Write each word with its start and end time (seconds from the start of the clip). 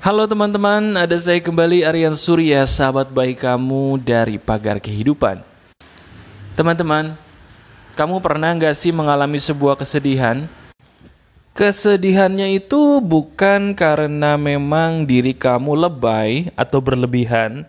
Halo 0.00 0.24
teman-teman, 0.24 0.96
ada 0.96 1.12
saya 1.20 1.44
kembali 1.44 1.84
Aryan 1.84 2.16
Surya, 2.16 2.64
sahabat 2.64 3.12
baik 3.12 3.44
kamu 3.44 4.00
dari 4.00 4.40
Pagar 4.40 4.80
Kehidupan. 4.80 5.44
Teman-teman, 6.56 7.20
kamu 8.00 8.16
pernah 8.24 8.48
nggak 8.56 8.72
sih 8.72 8.96
mengalami 8.96 9.36
sebuah 9.36 9.76
kesedihan? 9.76 10.48
Kesedihannya 11.52 12.48
itu 12.56 13.04
bukan 13.04 13.76
karena 13.76 14.40
memang 14.40 15.04
diri 15.04 15.36
kamu 15.36 15.76
lebay 15.76 16.48
atau 16.56 16.80
berlebihan, 16.80 17.68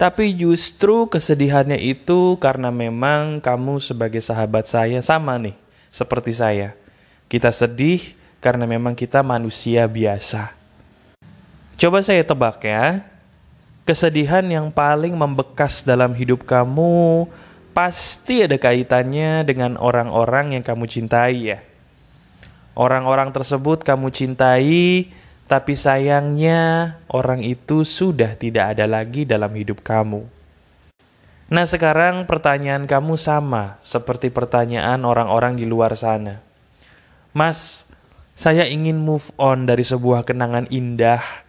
tapi 0.00 0.32
justru 0.32 1.04
kesedihannya 1.12 1.76
itu 1.76 2.40
karena 2.40 2.72
memang 2.72 3.36
kamu 3.44 3.84
sebagai 3.84 4.24
sahabat 4.24 4.64
saya 4.64 4.96
sama 5.04 5.36
nih, 5.36 5.52
seperti 5.92 6.32
saya. 6.32 6.72
Kita 7.28 7.52
sedih 7.52 8.16
karena 8.40 8.64
memang 8.64 8.96
kita 8.96 9.20
manusia 9.20 9.84
biasa. 9.84 10.56
Coba 11.76 12.00
saya 12.00 12.24
tebak 12.24 12.64
ya. 12.64 13.04
Kesedihan 13.84 14.42
yang 14.48 14.72
paling 14.72 15.12
membekas 15.12 15.84
dalam 15.84 16.16
hidup 16.16 16.48
kamu 16.48 17.28
pasti 17.76 18.48
ada 18.48 18.56
kaitannya 18.56 19.44
dengan 19.44 19.76
orang-orang 19.76 20.56
yang 20.56 20.64
kamu 20.64 20.88
cintai 20.88 21.52
ya. 21.52 21.60
Orang-orang 22.72 23.28
tersebut 23.28 23.84
kamu 23.84 24.08
cintai, 24.08 25.12
tapi 25.44 25.76
sayangnya 25.76 26.96
orang 27.12 27.44
itu 27.44 27.84
sudah 27.84 28.40
tidak 28.40 28.72
ada 28.72 28.88
lagi 28.88 29.28
dalam 29.28 29.52
hidup 29.52 29.84
kamu. 29.84 30.24
Nah, 31.52 31.68
sekarang 31.68 32.24
pertanyaan 32.24 32.88
kamu 32.88 33.20
sama 33.20 33.76
seperti 33.84 34.32
pertanyaan 34.32 35.04
orang-orang 35.04 35.60
di 35.60 35.68
luar 35.68 35.92
sana. 35.92 36.40
Mas, 37.36 37.84
saya 38.32 38.64
ingin 38.64 38.96
move 38.96 39.28
on 39.36 39.68
dari 39.68 39.84
sebuah 39.84 40.24
kenangan 40.24 40.72
indah 40.72 41.45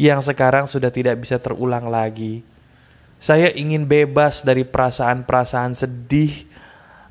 yang 0.00 0.18
sekarang 0.22 0.66
sudah 0.66 0.90
tidak 0.90 1.22
bisa 1.22 1.38
terulang 1.38 1.86
lagi. 1.86 2.42
Saya 3.22 3.48
ingin 3.54 3.86
bebas 3.88 4.44
dari 4.44 4.66
perasaan-perasaan 4.66 5.72
sedih 5.72 6.44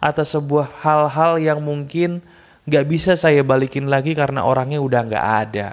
atas 0.04 0.36
sebuah 0.36 0.84
hal-hal 0.84 1.40
yang 1.40 1.60
mungkin 1.64 2.20
gak 2.68 2.86
bisa 2.86 3.16
saya 3.16 3.42
balikin 3.42 3.88
lagi 3.88 4.14
karena 4.14 4.44
orangnya 4.44 4.84
udah 4.84 5.02
gak 5.10 5.28
ada. 5.48 5.68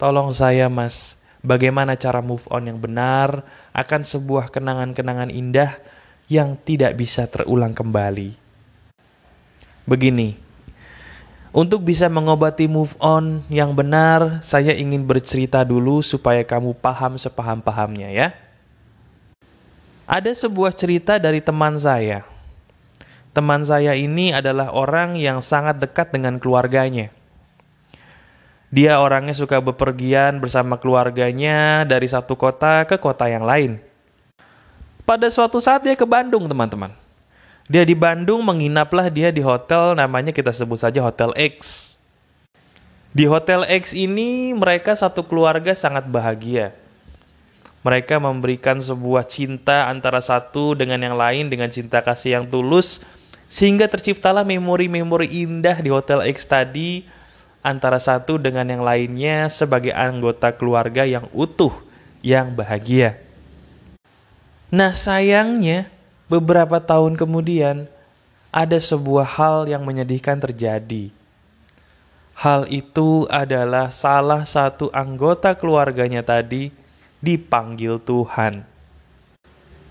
Tolong 0.00 0.32
saya 0.32 0.70
mas, 0.72 1.18
bagaimana 1.44 1.98
cara 1.98 2.24
move 2.24 2.46
on 2.48 2.70
yang 2.72 2.78
benar 2.80 3.44
akan 3.76 4.00
sebuah 4.00 4.48
kenangan-kenangan 4.54 5.28
indah 5.28 5.76
yang 6.30 6.56
tidak 6.56 6.94
bisa 6.96 7.26
terulang 7.26 7.74
kembali. 7.74 8.38
Begini, 9.84 10.38
untuk 11.50 11.82
bisa 11.82 12.06
mengobati 12.06 12.70
move 12.70 12.94
on 13.02 13.42
yang 13.50 13.74
benar, 13.74 14.38
saya 14.38 14.70
ingin 14.70 15.02
bercerita 15.02 15.66
dulu 15.66 15.98
supaya 15.98 16.46
kamu 16.46 16.78
paham 16.78 17.18
sepaham-pahamnya 17.18 18.08
ya. 18.14 18.28
Ada 20.06 20.30
sebuah 20.46 20.70
cerita 20.74 21.18
dari 21.18 21.42
teman 21.42 21.74
saya. 21.74 22.22
Teman 23.30 23.62
saya 23.62 23.94
ini 23.94 24.34
adalah 24.34 24.74
orang 24.74 25.14
yang 25.14 25.38
sangat 25.38 25.78
dekat 25.78 26.10
dengan 26.10 26.38
keluarganya. 26.38 27.14
Dia 28.70 29.02
orangnya 29.02 29.34
suka 29.34 29.58
bepergian 29.58 30.38
bersama 30.38 30.78
keluarganya 30.78 31.82
dari 31.82 32.06
satu 32.06 32.38
kota 32.38 32.86
ke 32.86 32.94
kota 32.98 33.26
yang 33.26 33.42
lain. 33.42 33.82
Pada 35.02 35.26
suatu 35.26 35.58
saat 35.58 35.82
dia 35.82 35.98
ke 35.98 36.06
Bandung, 36.06 36.46
teman-teman. 36.46 36.99
Dia 37.70 37.86
di 37.86 37.94
Bandung 37.94 38.42
menginaplah 38.42 39.06
dia 39.06 39.30
di 39.30 39.38
hotel 39.38 39.94
namanya 39.94 40.34
kita 40.34 40.50
sebut 40.50 40.74
saja 40.74 40.98
Hotel 41.06 41.30
X. 41.38 41.94
Di 43.14 43.30
Hotel 43.30 43.62
X 43.62 43.94
ini 43.94 44.50
mereka 44.50 44.98
satu 44.98 45.22
keluarga 45.22 45.70
sangat 45.70 46.02
bahagia. 46.10 46.74
Mereka 47.86 48.18
memberikan 48.18 48.82
sebuah 48.82 49.22
cinta 49.30 49.86
antara 49.86 50.18
satu 50.18 50.74
dengan 50.74 50.98
yang 50.98 51.14
lain 51.14 51.46
dengan 51.46 51.70
cinta 51.70 52.02
kasih 52.02 52.42
yang 52.42 52.44
tulus 52.50 53.06
sehingga 53.46 53.86
terciptalah 53.86 54.42
memori-memori 54.42 55.30
indah 55.30 55.78
di 55.78 55.94
Hotel 55.94 56.26
X 56.26 56.50
tadi 56.50 57.06
antara 57.62 58.02
satu 58.02 58.34
dengan 58.34 58.66
yang 58.66 58.82
lainnya 58.82 59.46
sebagai 59.46 59.94
anggota 59.94 60.50
keluarga 60.50 61.06
yang 61.06 61.30
utuh, 61.30 61.70
yang 62.18 62.50
bahagia. 62.50 63.14
Nah 64.74 64.90
sayangnya, 64.90 65.86
beberapa 66.30 66.78
tahun 66.78 67.18
kemudian 67.18 67.90
ada 68.54 68.78
sebuah 68.78 69.26
hal 69.26 69.66
yang 69.66 69.82
menyedihkan 69.82 70.38
terjadi. 70.38 71.10
Hal 72.38 72.70
itu 72.70 73.26
adalah 73.28 73.90
salah 73.90 74.46
satu 74.46 74.88
anggota 74.94 75.52
keluarganya 75.58 76.22
tadi 76.22 76.70
dipanggil 77.18 77.98
Tuhan. 78.00 78.62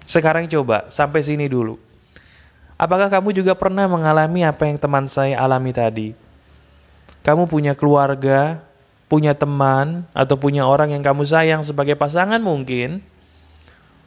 Sekarang 0.08 0.50
coba 0.50 0.90
sampai 0.90 1.22
sini 1.22 1.46
dulu. 1.46 1.78
Apakah 2.80 3.12
kamu 3.12 3.36
juga 3.36 3.54
pernah 3.54 3.86
mengalami 3.86 4.48
apa 4.48 4.66
yang 4.66 4.80
teman 4.80 5.06
saya 5.06 5.38
alami 5.38 5.76
tadi? 5.76 6.16
Kamu 7.22 7.46
punya 7.52 7.76
keluarga, 7.76 8.64
punya 9.12 9.36
teman, 9.36 10.08
atau 10.16 10.40
punya 10.40 10.64
orang 10.64 10.96
yang 10.96 11.04
kamu 11.04 11.28
sayang 11.28 11.62
sebagai 11.62 12.00
pasangan 12.00 12.40
mungkin, 12.40 13.04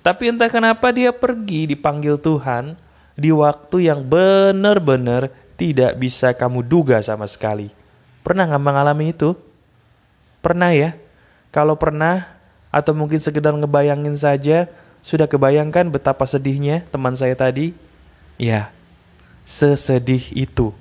tapi 0.02 0.34
entah 0.34 0.50
kenapa 0.50 0.90
dia 0.90 1.14
pergi 1.14 1.70
dipanggil 1.70 2.18
Tuhan 2.18 2.74
di 3.14 3.30
waktu 3.30 3.86
yang 3.86 4.02
benar-benar 4.02 5.30
tidak 5.54 5.94
bisa 5.94 6.34
kamu 6.34 6.66
duga 6.66 6.98
sama 6.98 7.30
sekali. 7.30 7.70
Pernah 8.26 8.50
nggak 8.50 8.64
mengalami 8.66 9.14
itu? 9.14 9.38
Pernah 10.42 10.74
ya? 10.74 10.98
Kalau 11.54 11.78
pernah, 11.78 12.34
atau 12.74 12.90
mungkin 12.98 13.22
sekedar 13.22 13.54
ngebayangin 13.54 14.18
saja, 14.18 14.66
sudah 15.06 15.30
kebayangkan 15.30 15.86
betapa 15.86 16.26
sedihnya 16.26 16.82
teman 16.90 17.14
saya 17.14 17.38
tadi? 17.38 17.70
Ya, 18.42 18.74
sesedih 19.46 20.34
itu. 20.34 20.74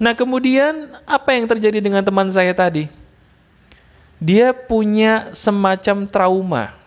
Nah 0.00 0.16
kemudian 0.18 0.96
apa 1.06 1.38
yang 1.38 1.46
terjadi 1.46 1.78
dengan 1.78 2.02
teman 2.02 2.26
saya 2.34 2.50
tadi? 2.50 2.90
Dia 4.18 4.50
punya 4.50 5.30
semacam 5.36 6.08
trauma 6.08 6.79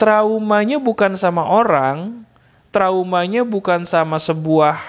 traumanya 0.00 0.80
bukan 0.80 1.12
sama 1.12 1.44
orang, 1.44 2.24
traumanya 2.72 3.44
bukan 3.44 3.84
sama 3.84 4.16
sebuah 4.16 4.80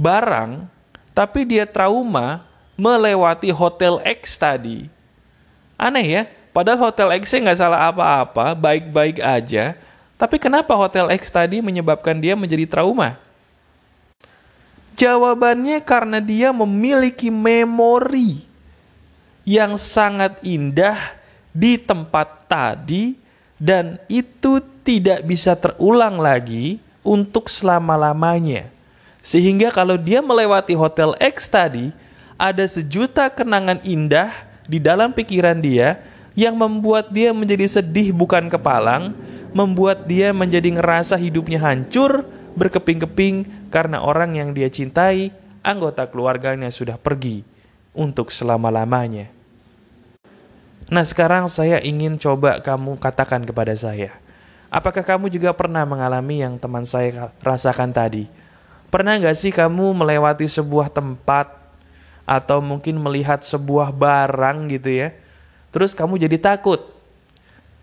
barang, 0.00 0.64
tapi 1.12 1.44
dia 1.44 1.68
trauma 1.68 2.48
melewati 2.80 3.52
Hotel 3.52 4.00
X 4.00 4.40
tadi. 4.40 4.88
Aneh 5.76 6.06
ya, 6.08 6.22
padahal 6.56 6.88
Hotel 6.88 7.20
X 7.20 7.28
nggak 7.28 7.60
salah 7.60 7.92
apa-apa, 7.92 8.56
baik-baik 8.56 9.20
aja. 9.20 9.76
Tapi 10.16 10.40
kenapa 10.40 10.72
Hotel 10.72 11.12
X 11.12 11.28
tadi 11.28 11.60
menyebabkan 11.60 12.16
dia 12.16 12.32
menjadi 12.32 12.64
trauma? 12.64 13.20
Jawabannya 14.96 15.84
karena 15.84 16.24
dia 16.24 16.56
memiliki 16.56 17.28
memori 17.28 18.48
yang 19.44 19.76
sangat 19.76 20.40
indah 20.40 20.96
di 21.52 21.76
tempat 21.76 22.48
tadi 22.48 23.25
dan 23.56 23.96
itu 24.06 24.60
tidak 24.84 25.24
bisa 25.24 25.56
terulang 25.56 26.20
lagi 26.20 26.78
untuk 27.00 27.48
selama-lamanya. 27.48 28.68
Sehingga 29.26 29.74
kalau 29.74 29.98
dia 29.98 30.22
melewati 30.22 30.78
Hotel 30.78 31.18
X 31.18 31.50
tadi, 31.50 31.90
ada 32.38 32.62
sejuta 32.68 33.26
kenangan 33.32 33.82
indah 33.82 34.30
di 34.70 34.78
dalam 34.78 35.10
pikiran 35.10 35.58
dia 35.58 35.98
yang 36.36 36.54
membuat 36.54 37.10
dia 37.10 37.32
menjadi 37.32 37.80
sedih 37.80 38.12
bukan 38.12 38.46
kepalang, 38.46 39.16
membuat 39.56 40.04
dia 40.04 40.30
menjadi 40.36 40.68
ngerasa 40.78 41.16
hidupnya 41.16 41.58
hancur, 41.58 42.28
berkeping-keping 42.54 43.68
karena 43.72 44.04
orang 44.04 44.36
yang 44.36 44.52
dia 44.52 44.68
cintai, 44.68 45.32
anggota 45.64 46.06
keluarganya 46.06 46.68
sudah 46.68 47.00
pergi 47.00 47.42
untuk 47.96 48.28
selama-lamanya. 48.28 49.35
Nah 50.86 51.02
sekarang 51.02 51.50
saya 51.50 51.82
ingin 51.82 52.14
coba 52.14 52.62
kamu 52.62 52.94
katakan 53.02 53.42
kepada 53.42 53.74
saya. 53.74 54.14
Apakah 54.70 55.02
kamu 55.02 55.26
juga 55.30 55.50
pernah 55.50 55.82
mengalami 55.82 56.46
yang 56.46 56.54
teman 56.62 56.86
saya 56.86 57.34
rasakan 57.42 57.90
tadi? 57.90 58.30
Pernah 58.86 59.18
nggak 59.18 59.34
sih 59.34 59.50
kamu 59.50 59.94
melewati 59.98 60.46
sebuah 60.46 60.90
tempat 60.94 61.50
atau 62.22 62.62
mungkin 62.62 63.02
melihat 63.02 63.42
sebuah 63.42 63.90
barang 63.90 64.70
gitu 64.78 64.90
ya? 64.94 65.08
Terus 65.74 65.90
kamu 65.90 66.22
jadi 66.22 66.38
takut. 66.38 66.94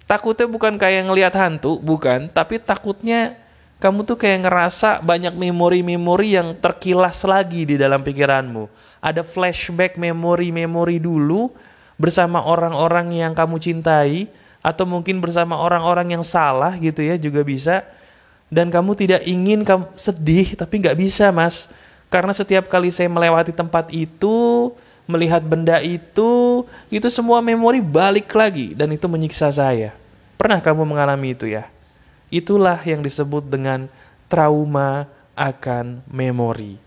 Takutnya 0.08 0.48
bukan 0.48 0.80
kayak 0.80 1.04
ngelihat 1.08 1.36
hantu, 1.36 1.80
bukan. 1.84 2.32
Tapi 2.32 2.60
takutnya 2.60 3.36
kamu 3.84 4.08
tuh 4.08 4.16
kayak 4.16 4.48
ngerasa 4.48 5.04
banyak 5.04 5.36
memori-memori 5.36 6.40
yang 6.40 6.56
terkilas 6.56 7.20
lagi 7.28 7.68
di 7.68 7.76
dalam 7.76 8.00
pikiranmu. 8.00 8.72
Ada 9.04 9.28
flashback 9.28 10.00
memori-memori 10.00 11.04
dulu 11.04 11.52
bersama 11.98 12.42
orang-orang 12.42 13.14
yang 13.14 13.34
kamu 13.38 13.62
cintai 13.62 14.30
atau 14.64 14.88
mungkin 14.88 15.20
bersama 15.20 15.60
orang-orang 15.60 16.16
yang 16.20 16.24
salah 16.24 16.76
gitu 16.80 17.04
ya 17.04 17.20
juga 17.20 17.44
bisa 17.44 17.84
dan 18.48 18.72
kamu 18.72 18.96
tidak 18.96 19.22
ingin 19.28 19.66
kamu 19.68 19.92
sedih 19.98 20.56
tapi 20.56 20.80
nggak 20.80 20.98
bisa 20.98 21.30
mas 21.30 21.68
karena 22.14 22.30
setiap 22.30 22.70
kali 22.70 22.94
saya 22.94 23.10
melewati 23.10 23.50
tempat 23.50 23.90
itu 23.90 24.70
melihat 25.04 25.44
benda 25.44 25.84
itu, 25.84 26.64
itu 26.88 27.08
semua 27.12 27.44
memori 27.44 27.84
balik 27.84 28.32
lagi 28.32 28.72
dan 28.72 28.92
itu 28.94 29.10
menyiksa 29.10 29.52
saya. 29.52 29.92
Pernah 30.40 30.64
kamu 30.64 30.84
mengalami 30.88 31.36
itu 31.36 31.48
ya? 31.48 31.68
Itulah 32.32 32.82
yang 32.88 33.04
disebut 33.04 33.46
dengan 33.46 33.92
trauma 34.32 35.06
akan 35.36 36.02
memori. 36.10 36.80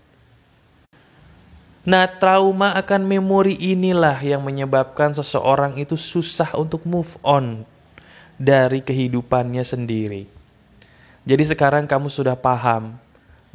Nah, 1.87 2.03
trauma 2.03 2.75
akan 2.75 3.07
memori 3.07 3.55
inilah 3.55 4.19
yang 4.19 4.43
menyebabkan 4.43 5.15
seseorang 5.15 5.79
itu 5.79 5.95
susah 5.95 6.51
untuk 6.59 6.83
move 6.83 7.15
on 7.23 7.63
dari 8.35 8.83
kehidupannya 8.83 9.63
sendiri. 9.63 10.27
Jadi 11.23 11.43
sekarang 11.47 11.87
kamu 11.87 12.11
sudah 12.11 12.35
paham 12.35 12.99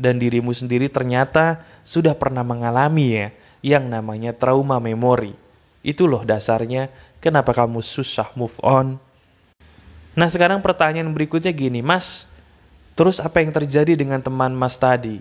dan 0.01 0.17
dirimu 0.17 0.49
sendiri 0.57 0.89
ternyata 0.89 1.61
sudah 1.85 2.17
pernah 2.17 2.41
mengalami 2.41 3.21
ya 3.21 3.27
yang 3.61 3.93
namanya 3.93 4.33
trauma 4.33 4.81
memori. 4.81 5.37
Itu 5.85 6.09
loh 6.09 6.25
dasarnya 6.25 6.89
kenapa 7.21 7.53
kamu 7.53 7.85
susah 7.85 8.33
move 8.33 8.57
on. 8.65 8.97
Nah 10.17 10.33
sekarang 10.33 10.65
pertanyaan 10.65 11.13
berikutnya 11.13 11.53
gini, 11.53 11.85
Mas, 11.85 12.25
terus 12.97 13.21
apa 13.21 13.45
yang 13.45 13.53
terjadi 13.53 13.93
dengan 13.93 14.25
teman 14.25 14.57
Mas 14.57 14.81
tadi? 14.81 15.21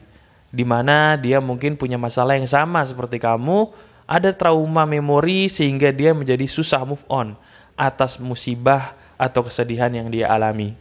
Di 0.51 0.67
mana 0.67 1.15
dia 1.15 1.39
mungkin 1.39 1.79
punya 1.79 1.95
masalah 1.95 2.35
yang 2.35 2.45
sama 2.45 2.83
seperti 2.83 3.23
kamu, 3.23 3.71
ada 4.03 4.35
trauma 4.35 4.83
memori 4.83 5.47
sehingga 5.47 5.95
dia 5.95 6.11
menjadi 6.11 6.43
susah 6.43 6.83
move 6.83 7.07
on 7.07 7.39
atas 7.79 8.19
musibah 8.19 8.93
atau 9.15 9.47
kesedihan 9.47 9.87
yang 9.87 10.11
dia 10.11 10.27
alami. 10.27 10.75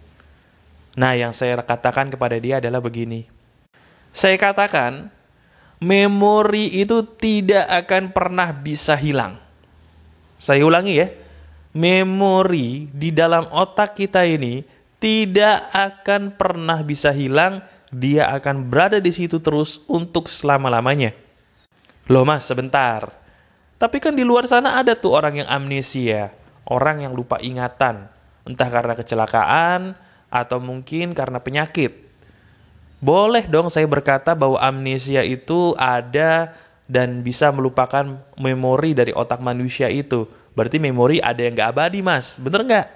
Nah, 0.99 1.15
yang 1.15 1.31
saya 1.31 1.63
katakan 1.63 2.11
kepada 2.11 2.35
dia 2.43 2.59
adalah 2.59 2.83
begini. 2.83 3.31
Saya 4.11 4.35
katakan, 4.35 5.07
memori 5.79 6.67
itu 6.83 7.07
tidak 7.15 7.71
akan 7.87 8.11
pernah 8.11 8.51
bisa 8.51 8.99
hilang. 8.99 9.39
Saya 10.43 10.67
ulangi 10.67 10.99
ya, 10.99 11.09
memori 11.71 12.91
di 12.91 13.15
dalam 13.15 13.47
otak 13.55 13.95
kita 13.95 14.27
ini 14.27 14.67
tidak 14.99 15.71
akan 15.71 16.35
pernah 16.35 16.83
bisa 16.83 17.15
hilang 17.15 17.63
dia 17.91 18.31
akan 18.31 18.71
berada 18.71 19.03
di 19.03 19.11
situ 19.11 19.43
terus 19.43 19.83
untuk 19.91 20.31
selama-lamanya. 20.31 21.11
Loh 22.07 22.23
mas, 22.23 22.47
sebentar. 22.47 23.11
Tapi 23.79 23.99
kan 23.99 24.15
di 24.15 24.23
luar 24.23 24.47
sana 24.47 24.79
ada 24.79 24.95
tuh 24.95 25.15
orang 25.15 25.43
yang 25.43 25.49
amnesia, 25.51 26.31
orang 26.67 27.03
yang 27.07 27.13
lupa 27.15 27.43
ingatan, 27.43 28.07
entah 28.47 28.69
karena 28.71 28.95
kecelakaan 28.95 29.95
atau 30.31 30.59
mungkin 30.63 31.17
karena 31.17 31.43
penyakit. 31.43 32.11
Boleh 33.01 33.49
dong 33.49 33.73
saya 33.73 33.89
berkata 33.89 34.37
bahwa 34.37 34.61
amnesia 34.61 35.25
itu 35.25 35.73
ada 35.81 36.53
dan 36.85 37.25
bisa 37.25 37.49
melupakan 37.49 38.21
memori 38.37 38.93
dari 38.93 39.17
otak 39.17 39.41
manusia 39.41 39.89
itu. 39.89 40.29
Berarti 40.53 40.77
memori 40.77 41.23
ada 41.23 41.41
yang 41.41 41.57
gak 41.57 41.73
abadi 41.73 42.05
mas, 42.05 42.37
bener 42.37 42.67
nggak? 42.67 42.87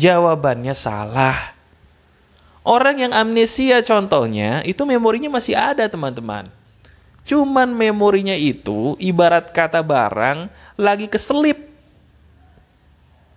Jawabannya 0.00 0.72
salah. 0.72 1.59
Orang 2.60 3.00
yang 3.00 3.12
amnesia 3.16 3.80
contohnya, 3.80 4.60
itu 4.68 4.84
memorinya 4.84 5.32
masih 5.32 5.56
ada 5.56 5.88
teman-teman. 5.88 6.52
Cuman 7.24 7.72
memorinya 7.72 8.36
itu 8.36 8.96
ibarat 9.00 9.52
kata 9.52 9.80
barang 9.80 10.52
lagi 10.76 11.08
keselip. 11.08 11.68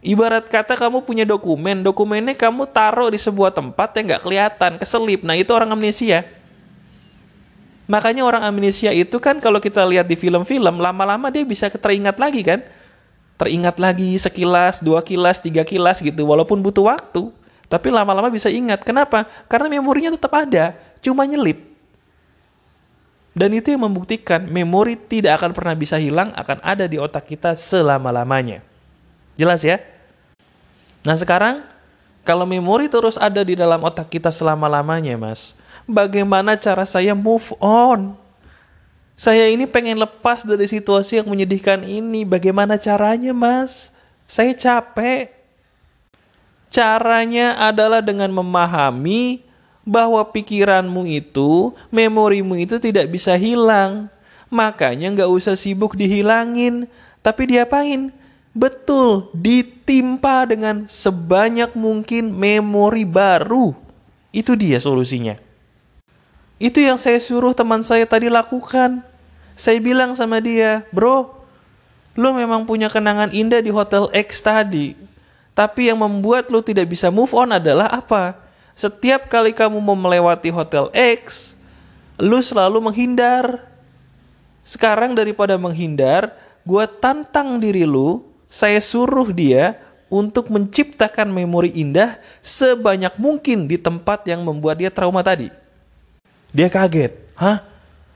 Ibarat 0.03 0.51
kata 0.51 0.75
kamu 0.75 1.07
punya 1.07 1.23
dokumen, 1.23 1.79
dokumennya 1.79 2.35
kamu 2.35 2.67
taruh 2.67 3.07
di 3.07 3.15
sebuah 3.15 3.55
tempat 3.55 3.95
yang 3.95 4.11
nggak 4.11 4.23
kelihatan, 4.27 4.71
keselip. 4.75 5.23
Nah 5.23 5.39
itu 5.39 5.55
orang 5.55 5.71
amnesia. 5.71 6.27
Makanya 7.87 8.27
orang 8.27 8.43
amnesia 8.43 8.91
itu 8.91 9.15
kan 9.23 9.39
kalau 9.39 9.63
kita 9.63 9.83
lihat 9.87 10.07
di 10.07 10.19
film-film, 10.19 10.79
lama-lama 10.79 11.31
dia 11.31 11.47
bisa 11.47 11.71
teringat 11.71 12.19
lagi 12.19 12.43
kan? 12.43 12.59
Teringat 13.39 13.79
lagi 13.79 14.19
sekilas, 14.19 14.83
dua 14.83 14.99
kilas, 14.99 15.39
tiga 15.39 15.63
kilas 15.63 16.03
gitu, 16.03 16.27
walaupun 16.27 16.59
butuh 16.59 16.91
waktu. 16.91 17.42
Tapi 17.73 17.89
lama-lama 17.89 18.29
bisa 18.29 18.53
ingat. 18.53 18.85
Kenapa? 18.85 19.25
Karena 19.49 19.65
memorinya 19.65 20.13
tetap 20.13 20.29
ada, 20.37 20.77
cuma 21.01 21.25
nyelip. 21.25 21.73
Dan 23.33 23.49
itu 23.57 23.73
yang 23.73 23.89
membuktikan 23.89 24.45
memori 24.45 24.93
tidak 24.93 25.41
akan 25.41 25.57
pernah 25.57 25.73
bisa 25.73 25.97
hilang, 25.97 26.29
akan 26.37 26.61
ada 26.61 26.85
di 26.85 27.01
otak 27.01 27.25
kita 27.25 27.57
selama-lamanya. 27.57 28.61
Jelas 29.33 29.65
ya? 29.65 29.81
Nah 31.01 31.17
sekarang, 31.17 31.65
kalau 32.21 32.45
memori 32.45 32.85
terus 32.93 33.17
ada 33.17 33.41
di 33.41 33.57
dalam 33.57 33.81
otak 33.81 34.13
kita 34.13 34.29
selama-lamanya, 34.29 35.17
Mas, 35.17 35.57
bagaimana 35.89 36.53
cara 36.53 36.85
saya 36.85 37.17
move 37.17 37.57
on? 37.57 38.13
Saya 39.17 39.49
ini 39.49 39.65
pengen 39.65 39.97
lepas 39.97 40.45
dari 40.45 40.69
situasi 40.69 41.17
yang 41.21 41.29
menyedihkan 41.29 41.81
ini. 41.89 42.21
Bagaimana 42.21 42.77
caranya, 42.77 43.33
Mas? 43.33 43.89
Saya 44.29 44.53
capek. 44.53 45.42
Caranya 46.73 47.53
adalah 47.69 48.01
dengan 48.01 48.33
memahami 48.33 49.45
bahwa 49.85 50.25
pikiranmu 50.25 51.05
itu, 51.05 51.69
memorimu 51.93 52.57
itu 52.57 52.81
tidak 52.81 53.13
bisa 53.13 53.37
hilang. 53.37 54.09
Makanya 54.49 55.13
nggak 55.13 55.29
usah 55.29 55.53
sibuk 55.53 55.93
dihilangin, 55.93 56.89
tapi 57.21 57.45
diapain? 57.45 58.09
Betul, 58.57 59.29
ditimpa 59.37 60.49
dengan 60.49 60.89
sebanyak 60.89 61.77
mungkin 61.77 62.33
memori 62.33 63.05
baru. 63.05 63.77
Itu 64.33 64.57
dia 64.57 64.81
solusinya. 64.81 65.37
Itu 66.57 66.81
yang 66.81 66.97
saya 66.97 67.21
suruh 67.21 67.53
teman 67.53 67.85
saya 67.85 68.09
tadi 68.09 68.33
lakukan. 68.33 69.05
Saya 69.53 69.77
bilang 69.77 70.17
sama 70.17 70.41
dia, 70.41 70.89
bro, 70.89 71.37
lo 72.17 72.29
memang 72.33 72.65
punya 72.65 72.89
kenangan 72.89 73.29
indah 73.29 73.61
di 73.61 73.69
Hotel 73.69 74.09
X 74.09 74.41
tadi 74.41 75.12
tapi 75.53 75.89
yang 75.89 76.01
membuat 76.01 76.49
lo 76.49 76.65
tidak 76.65 76.89
bisa 76.89 77.13
move 77.13 77.29
on 77.37 77.53
adalah 77.53 77.93
apa? 77.93 78.41
Setiap 78.73 79.29
kali 79.29 79.53
kamu 79.53 79.77
mau 79.77 79.93
melewati 79.93 80.49
hotel 80.49 80.89
X, 80.97 81.53
lo 82.17 82.41
selalu 82.41 82.89
menghindar. 82.89 83.69
Sekarang 84.65 85.13
daripada 85.13 85.53
menghindar, 85.61 86.33
gue 86.65 86.85
tantang 86.97 87.61
diri 87.61 87.85
lu, 87.85 88.25
saya 88.49 88.81
suruh 88.81 89.29
dia 89.29 89.77
untuk 90.09 90.49
menciptakan 90.49 91.29
memori 91.29 91.69
indah 91.77 92.17
sebanyak 92.41 93.13
mungkin 93.21 93.69
di 93.69 93.77
tempat 93.77 94.25
yang 94.25 94.41
membuat 94.41 94.81
dia 94.81 94.89
trauma 94.89 95.21
tadi. 95.21 95.53
Dia 96.49 96.69
kaget. 96.69 97.13
Hah? 97.37 97.61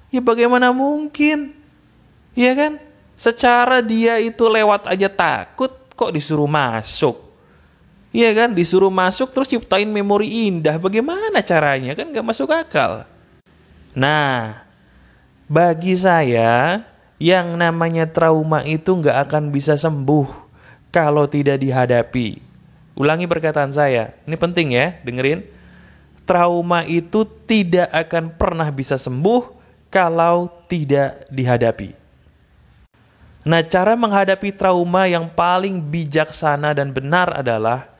Ya 0.10 0.22
bagaimana 0.25 0.74
mungkin? 0.74 1.54
Iya 2.34 2.54
kan? 2.54 2.74
Secara 3.18 3.81
dia 3.81 4.22
itu 4.22 4.45
lewat 4.45 4.89
aja 4.89 5.10
takut, 5.10 5.74
kok 5.94 6.13
disuruh 6.13 6.50
masuk? 6.50 7.26
Iya 8.15 8.31
kan, 8.31 8.55
disuruh 8.55 8.89
masuk 8.89 9.35
terus 9.35 9.51
ciptain 9.51 9.87
memori 9.87 10.47
indah. 10.47 10.79
Bagaimana 10.79 11.43
caranya? 11.43 11.91
Kan 11.93 12.15
gak 12.15 12.27
masuk 12.27 12.49
akal. 12.49 13.03
Nah, 13.91 14.63
bagi 15.51 15.93
saya, 15.99 16.85
yang 17.19 17.57
namanya 17.59 18.07
trauma 18.07 18.63
itu 18.63 18.93
gak 19.03 19.27
akan 19.27 19.51
bisa 19.51 19.75
sembuh 19.75 20.27
kalau 20.93 21.27
tidak 21.27 21.59
dihadapi. 21.59 22.39
Ulangi 22.97 23.29
perkataan 23.29 23.69
saya, 23.75 24.15
ini 24.25 24.33
penting 24.39 24.73
ya, 24.73 24.97
dengerin. 25.05 25.45
Trauma 26.27 26.83
itu 26.83 27.23
tidak 27.45 27.87
akan 27.93 28.33
pernah 28.35 28.67
bisa 28.73 28.99
sembuh 28.99 29.53
kalau 29.87 30.51
tidak 30.67 31.27
dihadapi. 31.31 31.95
Nah, 33.47 33.63
cara 33.63 33.95
menghadapi 33.95 34.51
trauma 34.51 35.07
yang 35.07 35.31
paling 35.31 35.79
bijaksana 35.79 36.75
dan 36.75 36.91
benar 36.91 37.31
adalah 37.31 37.97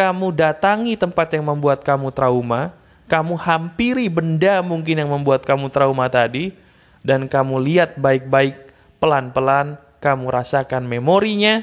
kamu 0.00 0.32
datangi 0.32 0.96
tempat 0.96 1.28
yang 1.36 1.52
membuat 1.52 1.84
kamu 1.84 2.08
trauma, 2.08 2.72
kamu 3.04 3.36
hampiri 3.36 4.08
benda 4.08 4.64
mungkin 4.64 4.96
yang 4.96 5.12
membuat 5.12 5.44
kamu 5.44 5.68
trauma 5.68 6.08
tadi, 6.08 6.56
dan 7.04 7.28
kamu 7.28 7.60
lihat 7.60 8.00
baik-baik, 8.00 8.56
pelan-pelan, 8.96 9.76
kamu 10.00 10.32
rasakan 10.32 10.88
memorinya, 10.88 11.60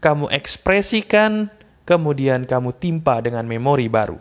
kamu 0.00 0.32
ekspresikan, 0.32 1.52
kemudian 1.84 2.48
kamu 2.48 2.72
timpa 2.80 3.20
dengan 3.20 3.44
memori 3.44 3.92
baru. 3.92 4.16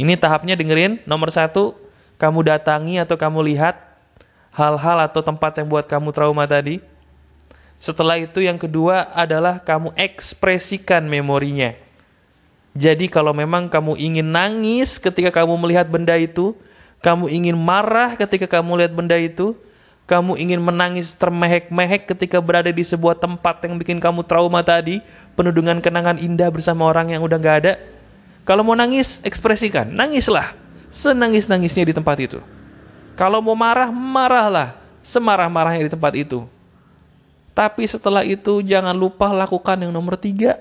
Ini 0.00 0.16
tahapnya 0.16 0.56
dengerin, 0.56 1.04
nomor 1.04 1.28
satu, 1.28 1.76
kamu 2.16 2.40
datangi 2.40 2.96
atau 3.04 3.20
kamu 3.20 3.52
lihat 3.52 3.76
hal-hal 4.56 5.04
atau 5.04 5.20
tempat 5.20 5.60
yang 5.60 5.68
buat 5.68 5.84
kamu 5.84 6.08
trauma 6.16 6.48
tadi. 6.48 6.80
Setelah 7.76 8.16
itu 8.16 8.40
yang 8.40 8.56
kedua 8.56 9.12
adalah 9.12 9.60
kamu 9.60 9.92
ekspresikan 9.92 11.04
memorinya 11.04 11.84
jadi 12.76 13.08
kalau 13.08 13.32
memang 13.32 13.72
kamu 13.72 13.96
ingin 13.96 14.28
nangis 14.28 15.00
ketika 15.00 15.32
kamu 15.32 15.56
melihat 15.56 15.88
benda 15.88 16.12
itu, 16.20 16.52
kamu 17.00 17.32
ingin 17.32 17.56
marah 17.56 18.12
ketika 18.20 18.44
kamu 18.44 18.84
lihat 18.84 18.92
benda 18.92 19.16
itu, 19.16 19.56
kamu 20.04 20.36
ingin 20.36 20.60
menangis 20.60 21.16
termehek-mehek 21.16 22.04
ketika 22.04 22.36
berada 22.36 22.68
di 22.68 22.84
sebuah 22.84 23.16
tempat 23.16 23.64
yang 23.64 23.80
bikin 23.80 23.96
kamu 23.96 24.28
trauma 24.28 24.60
tadi, 24.60 25.00
penuh 25.32 25.56
dengan 25.56 25.80
kenangan 25.80 26.20
indah 26.20 26.52
bersama 26.52 26.84
orang 26.84 27.16
yang 27.16 27.24
udah 27.24 27.40
gak 27.40 27.56
ada. 27.64 27.72
Kalau 28.44 28.60
mau 28.60 28.76
nangis, 28.76 29.24
ekspresikan, 29.24 29.88
nangislah, 29.88 30.52
senangis-nangisnya 30.92 31.90
di 31.90 31.94
tempat 31.96 32.16
itu. 32.20 32.38
Kalau 33.16 33.40
mau 33.40 33.56
marah, 33.56 33.88
marahlah, 33.88 34.76
semarah-marahnya 35.00 35.88
di 35.88 35.92
tempat 35.96 36.12
itu. 36.12 36.44
Tapi 37.56 37.88
setelah 37.88 38.20
itu 38.20 38.60
jangan 38.60 38.92
lupa 38.92 39.32
lakukan 39.32 39.80
yang 39.80 39.88
nomor 39.88 40.20
tiga. 40.20 40.60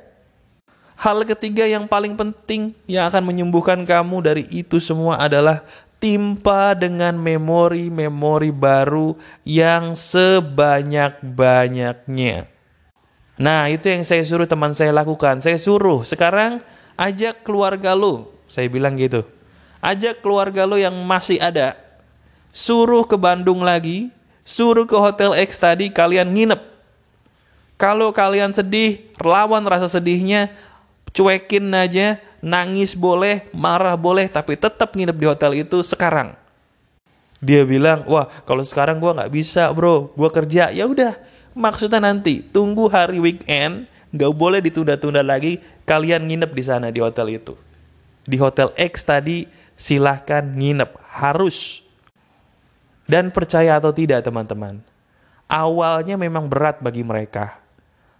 Hal 0.96 1.28
ketiga 1.28 1.68
yang 1.68 1.92
paling 1.92 2.16
penting 2.16 2.72
yang 2.88 3.12
akan 3.12 3.28
menyembuhkan 3.28 3.84
kamu 3.84 4.24
dari 4.24 4.48
itu 4.48 4.80
semua 4.80 5.20
adalah 5.20 5.60
timpa 6.00 6.72
dengan 6.72 7.20
memori-memori 7.20 8.52
baru 8.52 9.16
yang 9.44 9.96
sebanyak-banyaknya. 9.96 12.48
Nah, 13.36 13.68
itu 13.68 13.92
yang 13.92 14.08
saya 14.08 14.24
suruh 14.24 14.48
teman 14.48 14.72
saya 14.72 14.96
lakukan. 14.96 15.44
Saya 15.44 15.60
suruh, 15.60 16.08
sekarang 16.08 16.64
ajak 16.96 17.44
keluarga 17.44 17.92
lu. 17.92 18.32
Saya 18.48 18.72
bilang 18.72 18.96
gitu. 18.96 19.28
Ajak 19.84 20.24
keluarga 20.24 20.64
lu 20.64 20.80
yang 20.80 20.96
masih 21.04 21.36
ada. 21.44 21.76
Suruh 22.56 23.04
ke 23.04 23.20
Bandung 23.20 23.60
lagi, 23.60 24.08
suruh 24.48 24.88
ke 24.88 24.96
Hotel 24.96 25.36
X 25.44 25.60
tadi, 25.60 25.92
kalian 25.92 26.32
nginep. 26.32 26.64
Kalau 27.76 28.16
kalian 28.16 28.56
sedih, 28.56 29.04
lawan 29.20 29.68
rasa 29.68 29.92
sedihnya, 29.92 30.56
cuekin 31.16 31.72
aja, 31.72 32.20
nangis 32.44 32.94
boleh, 32.94 33.48
marah 33.56 33.96
boleh, 33.96 34.28
tapi 34.28 34.60
tetap 34.60 34.92
nginep 34.94 35.18
di 35.18 35.26
hotel 35.26 35.52
itu 35.56 35.80
sekarang. 35.82 36.36
Dia 37.40 37.64
bilang, 37.64 38.04
wah 38.06 38.28
kalau 38.44 38.62
sekarang 38.62 39.00
gua 39.00 39.16
nggak 39.16 39.32
bisa 39.32 39.72
bro, 39.72 40.12
gua 40.14 40.30
kerja. 40.30 40.70
Ya 40.76 40.84
udah, 40.86 41.16
Maksudnya 41.56 42.04
nanti 42.04 42.44
tunggu 42.44 42.92
hari 42.92 43.16
weekend, 43.16 43.88
nggak 44.12 44.32
boleh 44.36 44.60
ditunda-tunda 44.60 45.24
lagi. 45.24 45.64
Kalian 45.88 46.28
nginep 46.28 46.52
di 46.52 46.64
sana 46.68 46.92
di 46.92 47.00
hotel 47.00 47.40
itu. 47.40 47.56
Di 48.28 48.36
hotel 48.36 48.76
X 48.76 49.08
tadi 49.08 49.48
silahkan 49.80 50.44
nginep, 50.44 51.00
harus. 51.16 51.80
Dan 53.08 53.32
percaya 53.32 53.80
atau 53.80 53.96
tidak 53.96 54.28
teman-teman, 54.28 54.84
awalnya 55.48 56.20
memang 56.20 56.52
berat 56.52 56.84
bagi 56.84 57.08
mereka. 57.08 57.56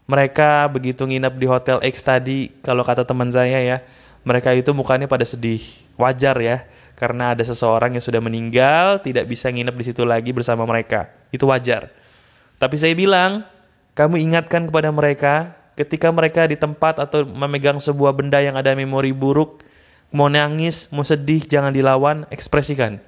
Mereka 0.06 0.70
begitu 0.70 1.02
nginep 1.06 1.34
di 1.34 1.48
hotel 1.50 1.78
X 1.82 2.06
tadi, 2.06 2.54
kalau 2.62 2.86
kata 2.86 3.06
teman 3.10 3.34
saya 3.34 3.58
ya, 3.58 3.78
mereka 4.22 4.54
itu 4.54 4.70
mukanya 4.74 5.10
pada 5.10 5.26
sedih. 5.26 5.66
Wajar 5.98 6.38
ya, 6.38 6.70
karena 6.94 7.34
ada 7.34 7.42
seseorang 7.42 7.98
yang 7.98 8.04
sudah 8.06 8.22
meninggal, 8.22 9.02
tidak 9.02 9.26
bisa 9.26 9.50
nginep 9.50 9.74
di 9.74 9.86
situ 9.90 10.06
lagi 10.06 10.30
bersama 10.30 10.64
mereka. 10.70 11.10
Itu 11.34 11.50
wajar. 11.50 11.90
Tapi 12.62 12.76
saya 12.78 12.94
bilang, 12.94 13.44
kamu 13.98 14.22
ingatkan 14.22 14.70
kepada 14.70 14.94
mereka 14.94 15.58
ketika 15.76 16.08
mereka 16.10 16.48
di 16.48 16.56
tempat 16.56 17.04
atau 17.04 17.28
memegang 17.28 17.78
sebuah 17.78 18.16
benda 18.16 18.40
yang 18.40 18.56
ada 18.56 18.72
memori 18.78 19.12
buruk, 19.12 19.62
mau 20.10 20.32
nangis, 20.32 20.88
mau 20.90 21.04
sedih, 21.04 21.44
jangan 21.44 21.76
dilawan, 21.76 22.24
ekspresikan. 22.32 23.04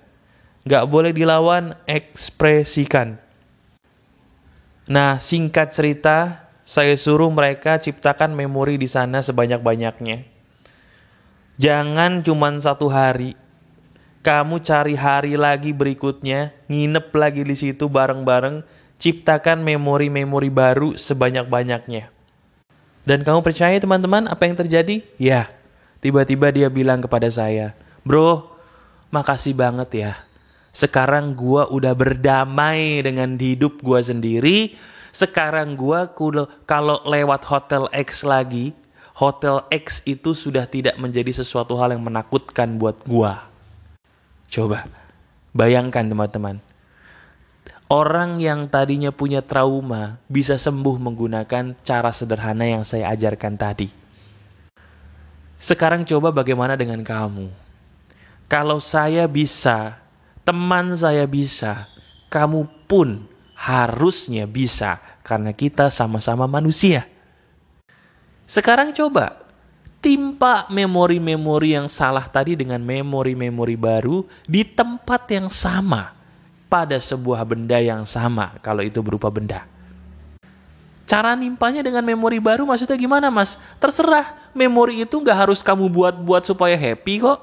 Gak 0.68 0.84
boleh 0.92 1.16
dilawan, 1.16 1.80
ekspresikan. 1.88 3.16
Nah, 4.88 5.20
singkat 5.20 5.72
cerita, 5.72 6.47
saya 6.68 7.00
suruh 7.00 7.32
mereka 7.32 7.80
ciptakan 7.80 8.36
memori 8.36 8.76
di 8.76 8.92
sana 8.92 9.24
sebanyak-banyaknya. 9.24 10.28
Jangan 11.56 12.28
cuma 12.28 12.52
satu 12.60 12.92
hari, 12.92 13.40
kamu 14.20 14.60
cari 14.60 15.00
hari 15.00 15.40
lagi 15.40 15.72
berikutnya, 15.72 16.52
nginep 16.68 17.08
lagi 17.16 17.48
di 17.48 17.56
situ 17.56 17.88
bareng-bareng, 17.88 18.68
ciptakan 19.00 19.64
memori-memori 19.64 20.52
baru 20.52 21.00
sebanyak-banyaknya. 21.00 22.12
Dan 23.08 23.24
kamu 23.24 23.40
percaya 23.40 23.80
teman-teman 23.80 24.28
apa 24.28 24.44
yang 24.44 24.60
terjadi? 24.60 25.00
Ya, 25.16 25.48
tiba-tiba 26.04 26.52
dia 26.52 26.68
bilang 26.68 27.00
kepada 27.00 27.32
saya, 27.32 27.80
Bro, 28.04 28.44
makasih 29.16 29.56
banget 29.56 29.90
ya. 29.96 30.12
Sekarang 30.76 31.32
gua 31.32 31.72
udah 31.72 31.96
berdamai 31.96 33.00
dengan 33.00 33.40
hidup 33.40 33.80
gua 33.80 34.04
sendiri. 34.04 34.76
Sekarang 35.18 35.74
gua 35.74 36.06
kalau 36.70 37.02
lewat 37.02 37.42
Hotel 37.50 37.90
X 37.90 38.22
lagi, 38.22 38.78
Hotel 39.18 39.66
X 39.74 40.06
itu 40.06 40.38
sudah 40.38 40.70
tidak 40.70 40.94
menjadi 41.02 41.42
sesuatu 41.42 41.74
hal 41.82 41.98
yang 41.98 42.06
menakutkan 42.06 42.78
buat 42.78 43.02
gua. 43.02 43.50
Coba 44.54 44.86
bayangkan 45.58 46.06
teman-teman, 46.06 46.62
Orang 47.88 48.44
yang 48.44 48.68
tadinya 48.68 49.16
punya 49.16 49.40
trauma 49.40 50.20
bisa 50.28 50.60
sembuh 50.60 51.00
menggunakan 51.00 51.72
cara 51.88 52.12
sederhana 52.12 52.68
yang 52.68 52.84
saya 52.84 53.16
ajarkan 53.16 53.56
tadi. 53.56 53.88
Sekarang 55.56 56.04
coba 56.04 56.36
bagaimana 56.36 56.76
dengan 56.76 57.00
kamu? 57.00 57.48
Kalau 58.52 58.84
saya 58.84 59.24
bisa, 59.24 60.04
teman 60.44 61.00
saya 61.00 61.24
bisa, 61.24 61.88
kamu 62.28 62.68
pun 62.92 63.24
harusnya 63.58 64.46
bisa 64.46 65.02
karena 65.26 65.50
kita 65.50 65.90
sama-sama 65.90 66.46
manusia. 66.46 67.10
Sekarang 68.46 68.94
coba 68.94 69.44
timpa 69.98 70.70
memori-memori 70.70 71.74
yang 71.74 71.90
salah 71.90 72.30
tadi 72.30 72.54
dengan 72.54 72.80
memori-memori 72.80 73.74
baru 73.74 74.24
di 74.46 74.62
tempat 74.62 75.26
yang 75.34 75.50
sama 75.50 76.14
pada 76.70 77.02
sebuah 77.02 77.42
benda 77.44 77.82
yang 77.82 78.06
sama 78.06 78.56
kalau 78.62 78.86
itu 78.86 79.02
berupa 79.02 79.34
benda. 79.34 79.66
Cara 81.08 81.34
nimpanya 81.34 81.82
dengan 81.82 82.04
memori 82.04 82.38
baru 82.38 82.68
maksudnya 82.68 83.00
gimana 83.00 83.32
mas? 83.32 83.56
Terserah, 83.80 84.36
memori 84.52 85.02
itu 85.02 85.18
nggak 85.18 85.48
harus 85.48 85.64
kamu 85.64 85.88
buat-buat 85.88 86.44
supaya 86.46 86.76
happy 86.76 87.24
kok. 87.24 87.40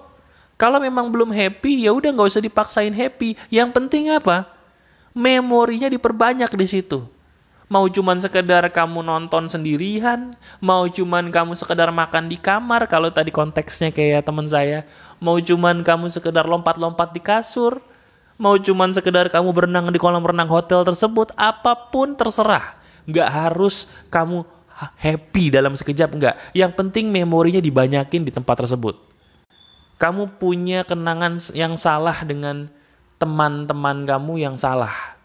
Kalau 0.54 0.78
memang 0.78 1.10
belum 1.10 1.34
happy, 1.34 1.88
ya 1.88 1.90
udah 1.90 2.12
nggak 2.14 2.28
usah 2.30 2.44
dipaksain 2.44 2.94
happy. 2.94 3.34
Yang 3.50 3.68
penting 3.74 4.12
apa? 4.12 4.53
Memorinya 5.14 5.86
diperbanyak 5.86 6.50
di 6.58 6.66
situ. 6.66 7.06
Mau 7.70 7.88
cuman 7.88 8.20
sekedar 8.20 8.66
kamu 8.68 9.00
nonton 9.00 9.48
sendirian, 9.48 10.36
mau 10.60 10.84
cuman 10.84 11.32
kamu 11.32 11.56
sekedar 11.56 11.88
makan 11.88 12.28
di 12.28 12.36
kamar, 12.36 12.84
kalau 12.90 13.08
tadi 13.08 13.32
konteksnya 13.32 13.88
kayak 13.88 14.28
teman 14.28 14.44
saya, 14.44 14.84
mau 15.16 15.40
cuman 15.40 15.80
kamu 15.80 16.12
sekedar 16.12 16.44
lompat-lompat 16.44 17.16
di 17.16 17.24
kasur, 17.24 17.80
Mau 18.34 18.58
cuman 18.58 18.90
sekedar 18.90 19.30
kamu 19.30 19.54
berenang 19.54 19.94
di 19.94 19.98
kolam 20.02 20.26
renang 20.26 20.50
hotel 20.50 20.82
tersebut, 20.82 21.30
apa 21.38 21.86
pun 21.94 22.18
terserah. 22.18 22.74
Nggak 23.06 23.30
harus 23.30 23.86
kamu 24.10 24.42
happy 24.98 25.54
dalam 25.54 25.78
sekejap, 25.78 26.10
nggak. 26.10 26.34
Yang 26.50 26.72
penting 26.74 27.14
memorinya 27.14 27.62
dibanyakin 27.62 28.26
di 28.26 28.34
tempat 28.34 28.66
tersebut. 28.66 28.98
Kamu 30.02 30.34
punya 30.42 30.82
kenangan 30.82 31.38
yang 31.54 31.78
salah 31.78 32.26
dengan 32.26 32.66
teman-teman 33.24 34.04
kamu 34.04 34.44
yang 34.44 34.56
salah. 34.60 35.16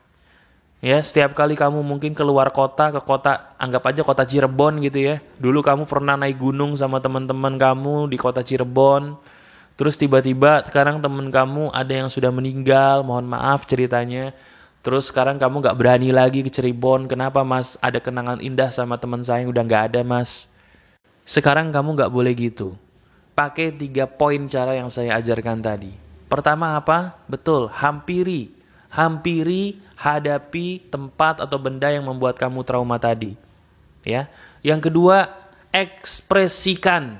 Ya, 0.80 1.04
setiap 1.04 1.36
kali 1.36 1.60
kamu 1.60 1.84
mungkin 1.84 2.16
keluar 2.16 2.56
kota 2.56 2.96
ke 2.96 3.04
kota, 3.04 3.52
anggap 3.60 3.84
aja 3.92 4.02
kota 4.08 4.24
Cirebon 4.24 4.80
gitu 4.80 5.04
ya. 5.04 5.16
Dulu 5.36 5.60
kamu 5.60 5.84
pernah 5.84 6.16
naik 6.16 6.40
gunung 6.40 6.80
sama 6.80 7.04
teman-teman 7.04 7.60
kamu 7.60 8.08
di 8.08 8.16
kota 8.16 8.40
Cirebon 8.40 9.20
Terus 9.80 9.96
tiba-tiba 9.96 10.60
sekarang 10.68 11.00
temen 11.00 11.32
kamu 11.32 11.72
ada 11.72 12.04
yang 12.04 12.12
sudah 12.12 12.36
meninggal, 12.36 13.00
mohon 13.00 13.24
maaf 13.24 13.64
ceritanya. 13.64 14.36
Terus 14.84 15.08
sekarang 15.08 15.40
kamu 15.40 15.64
gak 15.64 15.80
berani 15.80 16.12
lagi 16.12 16.44
ke 16.44 16.52
Cirebon. 16.52 17.08
Kenapa 17.08 17.48
mas? 17.48 17.80
Ada 17.80 18.04
kenangan 18.04 18.44
indah 18.44 18.76
sama 18.76 19.00
teman 19.00 19.24
saya 19.24 19.48
yang 19.48 19.56
udah 19.56 19.64
gak 19.64 19.84
ada 19.96 20.04
mas. 20.04 20.52
Sekarang 21.24 21.72
kamu 21.72 21.96
gak 21.96 22.12
boleh 22.12 22.36
gitu. 22.36 22.76
Pakai 23.32 23.72
tiga 23.72 24.04
poin 24.04 24.52
cara 24.52 24.76
yang 24.76 24.92
saya 24.92 25.16
ajarkan 25.16 25.64
tadi. 25.64 25.96
Pertama 26.30 26.78
apa? 26.78 27.18
Betul, 27.26 27.74
hampiri. 27.74 28.54
Hampiri, 28.94 29.82
hadapi 29.98 30.88
tempat 30.94 31.42
atau 31.42 31.58
benda 31.58 31.90
yang 31.90 32.06
membuat 32.06 32.38
kamu 32.38 32.62
trauma 32.62 33.02
tadi. 33.02 33.34
Ya. 34.06 34.30
Yang 34.62 34.90
kedua, 34.90 35.34
ekspresikan 35.74 37.18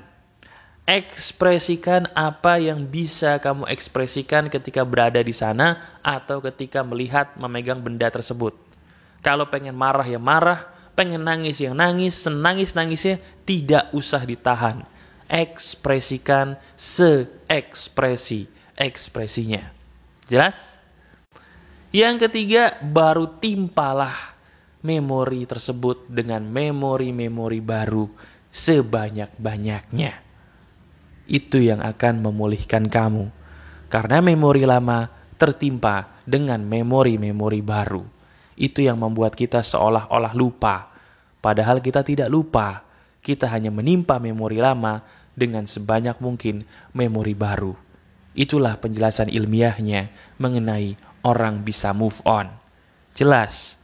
ekspresikan 0.90 2.10
apa 2.18 2.58
yang 2.58 2.82
bisa 2.82 3.38
kamu 3.38 3.70
ekspresikan 3.70 4.50
ketika 4.50 4.82
berada 4.82 5.22
di 5.22 5.30
sana 5.30 5.78
atau 6.02 6.42
ketika 6.42 6.82
melihat 6.82 7.30
memegang 7.38 7.78
benda 7.78 8.10
tersebut. 8.10 8.58
Kalau 9.22 9.46
pengen 9.46 9.78
marah 9.78 10.02
ya 10.02 10.18
marah, 10.18 10.66
pengen 10.98 11.22
nangis 11.22 11.62
yang 11.62 11.78
nangis, 11.78 12.18
senangis-nangisnya 12.26 13.22
tidak 13.46 13.86
usah 13.94 14.26
ditahan. 14.26 14.82
Ekspresikan 15.30 16.58
se-ekspresi 16.74 18.50
ekspresinya. 18.80 19.68
Jelas? 20.24 20.80
Yang 21.92 22.30
ketiga, 22.30 22.80
baru 22.80 23.36
timpalah 23.36 24.32
memori 24.80 25.44
tersebut 25.44 26.08
dengan 26.08 26.48
memori-memori 26.48 27.60
baru 27.60 28.08
sebanyak-banyaknya 28.48 30.30
itu 31.30 31.62
yang 31.62 31.78
akan 31.80 32.26
memulihkan 32.26 32.90
kamu. 32.90 33.30
Karena 33.86 34.18
memori 34.18 34.66
lama 34.66 35.06
tertimpa 35.38 36.18
dengan 36.26 36.66
memori-memori 36.66 37.62
baru. 37.62 38.02
Itu 38.58 38.82
yang 38.82 38.98
membuat 38.98 39.38
kita 39.38 39.62
seolah-olah 39.62 40.34
lupa. 40.34 40.90
Padahal 41.38 41.78
kita 41.80 42.02
tidak 42.02 42.28
lupa. 42.28 42.82
Kita 43.22 43.46
hanya 43.48 43.70
menimpa 43.70 44.18
memori 44.18 44.58
lama 44.58 45.00
dengan 45.32 45.64
sebanyak 45.64 46.18
mungkin 46.18 46.66
memori 46.92 47.32
baru. 47.32 47.89
Itulah 48.32 48.78
penjelasan 48.78 49.26
ilmiahnya 49.26 50.10
mengenai 50.38 50.94
orang 51.26 51.66
bisa 51.66 51.90
move 51.90 52.16
on. 52.22 52.46
Jelas. 53.12 53.74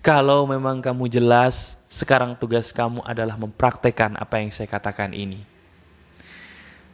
Kalau 0.00 0.48
memang 0.48 0.80
kamu 0.80 1.12
jelas, 1.12 1.76
sekarang 1.90 2.38
tugas 2.38 2.72
kamu 2.72 3.04
adalah 3.04 3.36
mempraktekkan 3.36 4.16
apa 4.16 4.40
yang 4.40 4.48
saya 4.54 4.70
katakan 4.70 5.12
ini. 5.12 5.44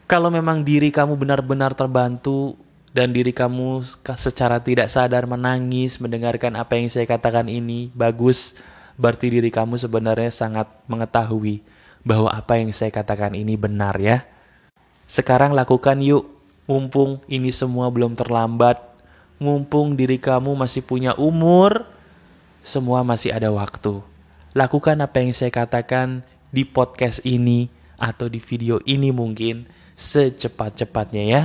Kalau 0.07 0.31
memang 0.33 0.63
diri 0.63 0.91
kamu 0.91 1.15
benar-benar 1.19 1.75
terbantu 1.77 2.57
dan 2.91 3.13
diri 3.13 3.35
kamu 3.35 3.83
secara 4.17 4.57
tidak 4.63 4.89
sadar 4.89 5.27
menangis 5.27 5.99
mendengarkan 6.01 6.55
apa 6.57 6.79
yang 6.79 6.87
saya 6.89 7.05
katakan 7.05 7.47
ini, 7.47 7.93
bagus. 7.93 8.57
Berarti 8.97 9.29
diri 9.29 9.53
kamu 9.53 9.77
sebenarnya 9.77 10.33
sangat 10.33 10.65
mengetahui 10.89 11.61
bahwa 12.01 12.33
apa 12.33 12.57
yang 12.57 12.73
saya 12.73 12.89
katakan 12.89 13.37
ini 13.37 13.53
benar 13.53 13.93
ya. 14.01 14.25
Sekarang 15.05 15.53
lakukan 15.53 16.01
yuk, 16.01 16.36
mumpung 16.67 17.23
ini 17.31 17.49
semua 17.49 17.87
belum 17.87 18.13
terlambat, 18.13 18.77
mumpung 19.39 19.95
diri 19.95 20.19
kamu 20.19 20.53
masih 20.53 20.83
punya 20.83 21.15
umur, 21.15 21.87
semua 22.61 23.01
masih 23.01 23.31
ada 23.31 23.47
waktu. 23.49 24.03
Lakukan 24.51 24.99
apa 24.99 25.23
yang 25.23 25.31
saya 25.31 25.49
katakan 25.49 26.21
di 26.51 26.67
podcast 26.67 27.23
ini 27.23 27.71
atau 27.97 28.27
di 28.27 28.37
video 28.43 28.83
ini 28.83 29.09
mungkin 29.09 29.65
secepat-cepatnya 29.97 31.23
ya. 31.25 31.43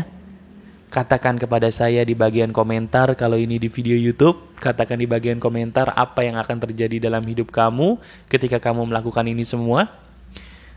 Katakan 0.92 1.40
kepada 1.40 1.72
saya 1.72 2.04
di 2.04 2.12
bagian 2.12 2.52
komentar 2.52 3.16
kalau 3.16 3.40
ini 3.40 3.56
di 3.56 3.72
video 3.72 3.96
YouTube, 3.96 4.36
katakan 4.60 5.00
di 5.00 5.08
bagian 5.08 5.40
komentar 5.40 5.88
apa 5.96 6.20
yang 6.20 6.36
akan 6.36 6.60
terjadi 6.68 7.08
dalam 7.08 7.24
hidup 7.24 7.48
kamu 7.48 7.96
ketika 8.28 8.60
kamu 8.60 8.92
melakukan 8.92 9.24
ini 9.24 9.40
semua. 9.40 9.88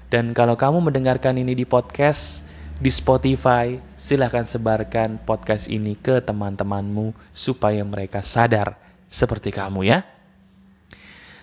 Dan 0.07 0.31
kalau 0.31 0.55
kamu 0.55 0.87
mendengarkan 0.87 1.35
ini 1.35 1.51
di 1.51 1.67
podcast, 1.67 2.47
di 2.79 2.87
Spotify, 2.87 3.75
silahkan 4.05 4.45
sebarkan 4.45 5.17
podcast 5.25 5.65
ini 5.65 5.97
ke 5.97 6.21
teman-temanmu 6.21 7.17
supaya 7.33 7.81
mereka 7.81 8.21
sadar 8.21 8.77
seperti 9.09 9.49
kamu 9.49 9.81
ya. 9.81 10.05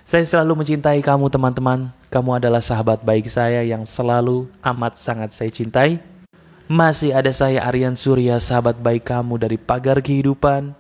Saya 0.06 0.22
selalu 0.22 0.62
mencintai 0.62 1.02
kamu 1.02 1.26
teman-teman. 1.26 1.90
Kamu 2.06 2.38
adalah 2.38 2.62
sahabat 2.62 3.02
baik 3.02 3.26
saya 3.26 3.66
yang 3.66 3.82
selalu 3.82 4.46
amat 4.62 4.94
sangat 4.94 5.34
saya 5.34 5.50
cintai. 5.50 5.98
Masih 6.70 7.10
ada 7.10 7.34
saya 7.34 7.66
Aryan 7.66 7.98
Surya, 7.98 8.38
sahabat 8.38 8.78
baik 8.78 9.10
kamu 9.10 9.42
dari 9.42 9.58
pagar 9.58 9.98
kehidupan. 9.98 10.78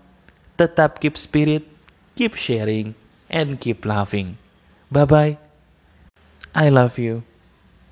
Tetap 0.54 1.02
keep 1.02 1.18
spirit, 1.18 1.66
keep 2.14 2.38
sharing, 2.38 2.94
and 3.26 3.58
keep 3.58 3.82
laughing. 3.82 4.38
Bye-bye. 4.86 5.34
I 6.54 6.70
love 6.70 6.94
you. 7.00 7.26